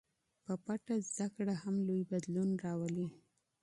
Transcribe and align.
په 0.45 0.53
پټه 0.63 0.95
زده 1.11 1.27
کړه 1.35 1.53
هم 1.63 1.75
لوی 1.87 2.03
بدلون 2.11 2.49
راولي. 2.63 3.07